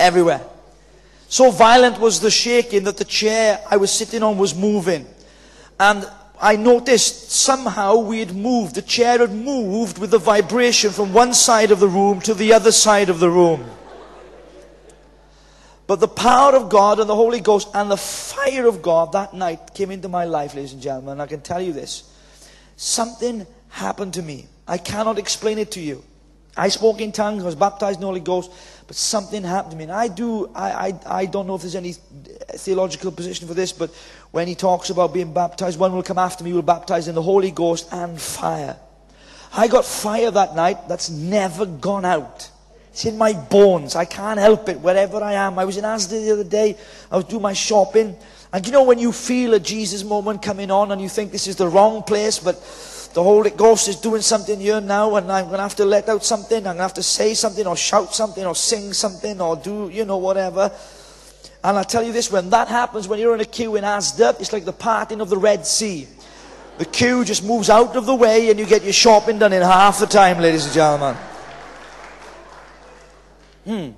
[0.00, 0.40] everywhere.
[1.28, 5.06] So violent was the shaking that the chair I was sitting on was moving.
[5.78, 6.08] And
[6.40, 11.34] I noticed somehow we had moved, the chair had moved with the vibration from one
[11.34, 13.64] side of the room to the other side of the room.
[15.90, 19.34] But the power of God and the Holy Ghost and the fire of God that
[19.34, 21.14] night came into my life, ladies and gentlemen.
[21.14, 22.04] And I can tell you this
[22.76, 24.46] something happened to me.
[24.68, 26.04] I cannot explain it to you.
[26.56, 28.52] I spoke in tongues, I was baptized in the Holy Ghost,
[28.86, 29.82] but something happened to me.
[29.82, 33.72] And I do, I, I, I don't know if there's any theological position for this,
[33.72, 33.90] but
[34.30, 37.22] when he talks about being baptized, one will come after me, will baptize in the
[37.22, 38.76] Holy Ghost and fire.
[39.52, 42.48] I got fire that night that's never gone out.
[43.00, 43.96] It's in my bones.
[43.96, 45.58] I can't help it wherever I am.
[45.58, 46.76] I was in Asda the other day.
[47.10, 48.14] I was doing my shopping.
[48.52, 51.46] And you know when you feel a Jesus moment coming on and you think this
[51.46, 52.56] is the wrong place, but
[53.14, 56.10] the Holy Ghost is doing something here now, and I'm going to have to let
[56.10, 56.58] out something.
[56.58, 59.88] I'm going to have to say something, or shout something, or sing something, or do,
[59.90, 60.70] you know, whatever.
[61.64, 64.38] And I tell you this when that happens, when you're in a queue in Asda,
[64.40, 66.06] it's like the parting of the Red Sea.
[66.76, 69.62] The queue just moves out of the way, and you get your shopping done in
[69.62, 71.16] half the time, ladies and gentlemen.
[73.64, 73.90] Hmm.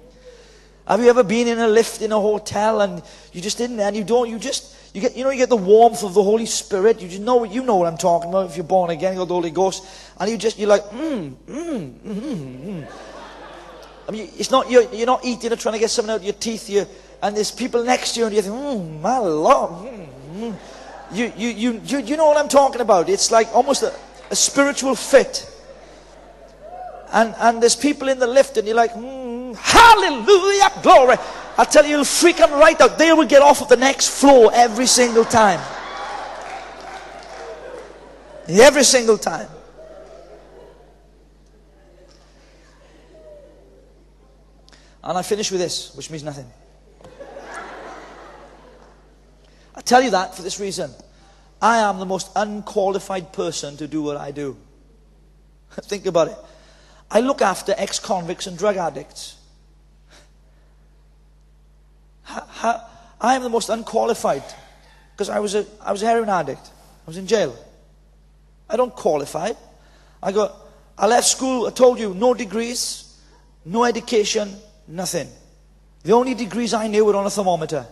[0.87, 3.87] Have you ever been in a lift in a hotel and you just in there
[3.87, 6.23] and you don't, you just, you get, you know, you get the warmth of the
[6.23, 7.01] Holy Spirit.
[7.01, 8.51] You just know, you know what I'm talking about.
[8.51, 9.87] If you're born again, you got the Holy Ghost,
[10.19, 12.87] and you just, you're like, mmm, mmm, mmm, mmm.
[14.09, 16.25] I mean, it's not you're, you're not eating or trying to get something out of
[16.25, 16.69] your teeth.
[16.69, 16.85] You
[17.23, 20.57] and there's people next to you, and you think, mmm, my lord, mm, mm.
[21.13, 23.09] You, you, you, you, you know what I'm talking about.
[23.09, 23.95] It's like almost a,
[24.31, 25.49] a spiritual fit.
[27.13, 31.17] And and there's people in the lift, and you're like, mm, hallelujah, glory.
[31.59, 32.99] I tell you, it'll freak them right out.
[32.99, 35.61] They will get off of the next floor every single time.
[38.49, 39.49] Every single time.
[45.05, 46.47] And I finish with this, which means nothing.
[49.75, 50.91] I tell you that for this reason.
[51.61, 54.57] I am the most unqualified person to do what I do.
[55.71, 56.37] Think about it.
[57.11, 59.37] I look after ex convicts and drug addicts.
[62.29, 64.45] I am the most unqualified
[65.13, 66.67] because I was, a, I was a heroin addict.
[66.67, 67.57] I was in jail.
[68.69, 69.53] I don't qualify.
[70.23, 70.55] I got,
[70.97, 73.19] I left school, I told you, no degrees,
[73.65, 74.57] no education,
[74.89, 75.29] nothing.
[76.05, 77.87] The only degrees I knew were on a thermometer.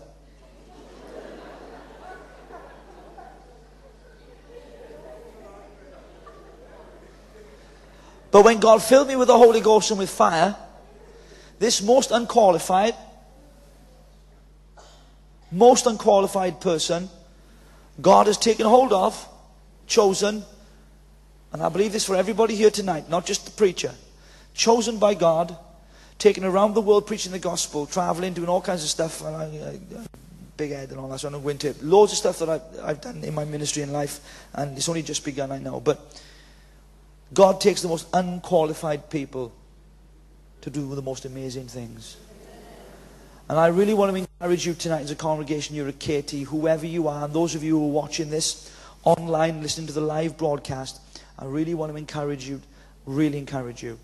[8.31, 10.55] But when God filled me with the Holy Ghost and with fire,
[11.59, 12.95] this most unqualified,
[15.51, 17.09] most unqualified person,
[18.01, 19.29] God has taken hold of,
[19.87, 20.45] chosen,
[21.53, 23.93] and I believe this for everybody here tonight, not just the preacher,
[24.55, 25.57] chosen by God,
[26.19, 29.25] taken around the world preaching the gospel, traveling, doing all kinds of stuff.
[29.25, 29.73] I, uh,
[30.57, 31.83] big head and all that, so I don't.
[31.83, 34.21] Loads of stuff that I've, I've done in my ministry and life,
[34.53, 35.81] and it's only just begun, I know.
[35.81, 35.99] But
[37.33, 39.53] God takes the most unqualified people
[40.61, 42.17] to do the most amazing things.
[43.51, 46.87] And I really want to encourage you tonight as a congregation, you're a KT, whoever
[46.87, 48.73] you are, and those of you who are watching this
[49.03, 51.01] online, listening to the live broadcast,
[51.37, 52.61] I really want to encourage you,
[53.07, 53.99] really encourage you,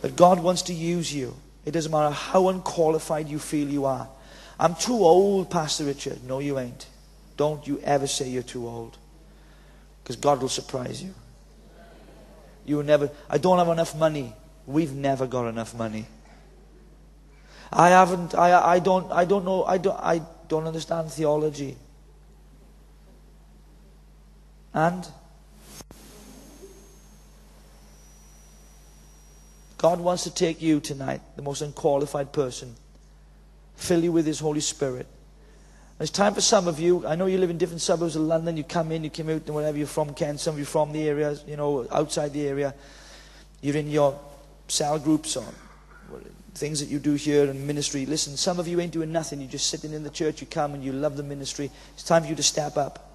[0.00, 1.36] that God wants to use you.
[1.64, 4.08] It doesn't matter how unqualified you feel you are.
[4.58, 6.24] I'm too old, Pastor Richard.
[6.24, 6.88] No, you ain't.
[7.36, 8.98] Don't you ever say you're too old.
[10.02, 11.14] Because God will surprise you.
[12.66, 14.32] You will never, I don't have enough money.
[14.66, 16.08] We've never got enough money.
[17.74, 21.76] I haven't, I, I don't, I don't know, I don't, I don't understand theology.
[24.72, 25.06] And
[29.76, 32.76] God wants to take you tonight, the most unqualified person,
[33.74, 35.08] fill you with His Holy Spirit.
[35.98, 37.04] It's time for some of you.
[37.06, 38.56] I know you live in different suburbs of London.
[38.56, 40.38] You come in, you come out, and wherever you're from, Kent.
[40.40, 42.74] Some of you from the area, you know, outside the area.
[43.62, 44.18] You're in your
[44.68, 45.44] cell groups or
[46.54, 48.06] things that you do here in ministry.
[48.06, 49.40] Listen, some of you ain't doing nothing.
[49.40, 50.40] You're just sitting in the church.
[50.40, 51.70] You come and you love the ministry.
[51.94, 53.10] It's time for you to step up.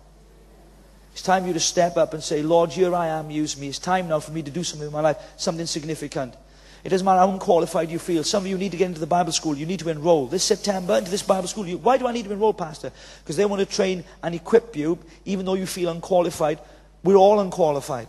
[1.13, 3.31] It's time for you to step up and say, Lord, here I am.
[3.31, 3.69] Use me.
[3.69, 6.35] It's time now for me to do something in my life, something significant.
[6.83, 8.23] It doesn't matter how unqualified you feel.
[8.23, 9.55] Some of you need to get into the Bible school.
[9.55, 10.27] You need to enroll.
[10.27, 11.67] This September into this Bible school.
[11.67, 12.91] You, why do I need to enroll, Pastor?
[13.21, 16.59] Because they want to train and equip you, even though you feel unqualified.
[17.03, 18.07] We're all unqualified.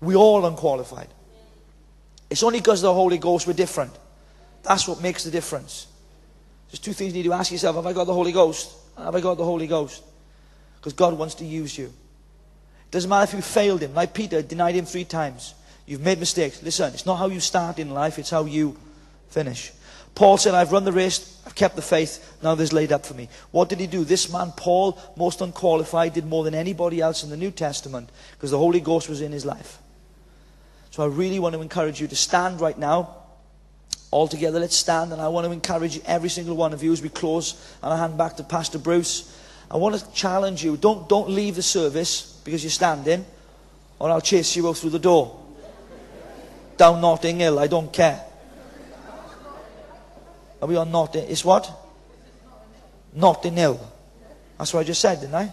[0.00, 1.08] We're all unqualified.
[2.30, 3.92] It's only because of the Holy Ghost we're different.
[4.62, 5.86] That's what makes the difference.
[6.70, 7.76] There's two things you need to ask yourself.
[7.76, 8.72] Have I got the Holy Ghost?
[8.96, 10.02] Have I got the Holy Ghost?
[10.76, 11.86] Because God wants to use you.
[11.86, 13.94] It doesn't matter if you failed Him.
[13.94, 15.54] Like Peter denied Him three times.
[15.86, 16.62] You've made mistakes.
[16.62, 18.76] Listen, it's not how you start in life, it's how you
[19.28, 19.72] finish.
[20.14, 23.14] Paul said, I've run the race, I've kept the faith, now there's laid up for
[23.14, 23.28] me.
[23.50, 24.04] What did he do?
[24.04, 28.50] This man, Paul, most unqualified, did more than anybody else in the New Testament because
[28.50, 29.78] the Holy Ghost was in his life.
[30.90, 33.16] So I really want to encourage you to stand right now.
[34.12, 37.02] All together, let's stand, and I want to encourage every single one of you as
[37.02, 39.36] we close, and I hand back to Pastor Bruce.
[39.68, 40.76] I want to challenge you.
[40.76, 43.24] Don't, don't leave the service because you're standing,
[43.98, 45.42] or I'll chase you out through the door
[46.76, 47.58] down Notting Hill.
[47.58, 48.20] I don't care.
[50.60, 51.28] Are we on Notting?
[51.28, 51.70] It's what?
[53.14, 53.80] Notting Hill.
[54.58, 55.52] That's what I just said, didn't I?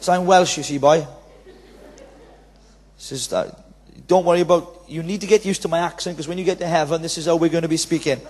[0.00, 1.06] So I'm Welsh, you see, boy.
[2.96, 3.46] Says that.
[3.46, 3.52] Uh,
[4.06, 4.75] don't worry about.
[4.88, 7.18] You need to get used to my accent because when you get to heaven, this
[7.18, 8.20] is how we're going to be speaking.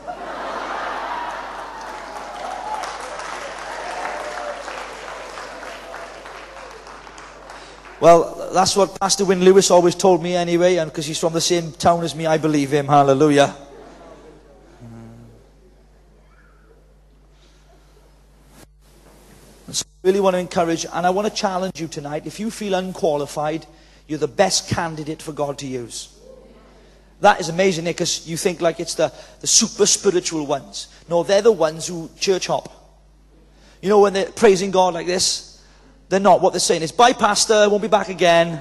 [7.98, 11.40] Well, that's what Pastor Wynne Lewis always told me anyway, and because he's from the
[11.40, 12.86] same town as me, I believe him.
[12.86, 13.54] Hallelujah.
[19.72, 22.26] So I really want to encourage, and I want to challenge you tonight.
[22.26, 23.66] If you feel unqualified,
[24.06, 26.15] you're the best candidate for God to use.
[27.20, 30.88] That is amazing, because you think like it's the, the super spiritual ones.
[31.08, 32.72] No, they're the ones who church hop.
[33.80, 35.62] You know, when they're praising God like this,
[36.08, 36.40] they're not.
[36.40, 38.60] What they're saying is, bye, Pastor, won't be back again.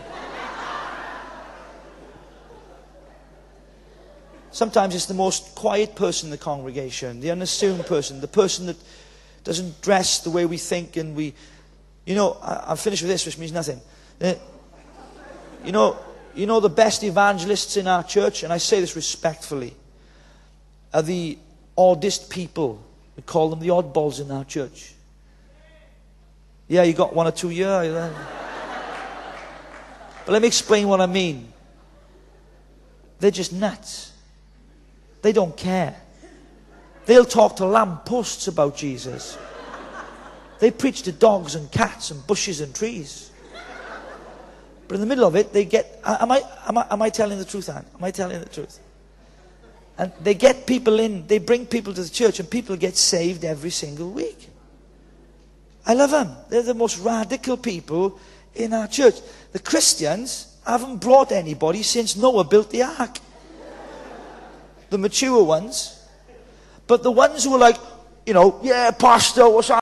[4.52, 8.78] Sometimes it's the most quiet person in the congregation, the unassuming person, the person that
[9.44, 11.34] doesn't dress the way we think and we.
[12.06, 13.82] You know, I, am finished with this, which means nothing.
[14.22, 14.36] Uh,
[15.66, 15.98] you know,
[16.36, 19.74] you know the best evangelists in our church, and I say this respectfully,
[20.94, 21.38] are the
[21.78, 22.84] oddest people.
[23.16, 24.94] We call them the oddballs in our church.
[26.68, 27.94] Yeah, you got one or two years.
[30.26, 31.52] but let me explain what I mean.
[33.20, 34.12] They're just nuts.
[35.22, 35.96] They don't care.
[37.06, 39.38] They'll talk to lampposts about Jesus.
[40.60, 43.32] They preach to dogs and cats and bushes and trees.
[44.88, 46.00] But in the middle of it, they get.
[46.06, 47.86] Am I, am I, am I telling the truth, Anne?
[47.96, 48.80] Am I telling the truth?
[49.98, 53.46] And they get people in, they bring people to the church, and people get saved
[53.46, 54.50] every single week.
[55.88, 56.36] I love them.
[56.50, 58.20] They're the most radical people
[58.56, 59.16] in our church.
[59.54, 63.20] The Christians haven't brought anybody since Noah built the ark.
[64.90, 66.04] The mature ones.
[66.88, 67.78] But the ones who are like,
[68.26, 69.70] you know, yeah, Pastor, what's